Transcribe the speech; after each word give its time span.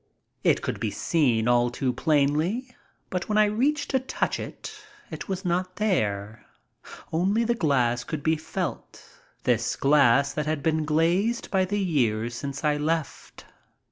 It 0.43 0.63
could 0.63 0.79
be 0.79 0.89
seen 0.89 1.47
all 1.47 1.69
too 1.69 1.93
plainly, 1.93 2.75
but 3.11 3.29
when 3.29 3.37
I 3.37 3.45
reached 3.45 3.91
to 3.91 3.99
touch 3.99 4.39
it 4.39 4.73
it 5.11 5.27
was 5.29 5.45
not 5.45 5.75
thei;e— 5.75 6.41
only 7.13 7.43
the 7.43 7.53
glass 7.53 8.03
could 8.03 8.23
be 8.23 8.35
felt, 8.35 9.05
this 9.43 9.75
glass 9.75 10.33
that 10.33 10.47
had 10.47 10.63
been 10.63 10.85
glazed 10.85 11.51
by 11.51 11.65
the 11.65 11.79
years 11.79 12.33
since 12.33 12.63
I 12.63 12.77
left. 12.77 13.45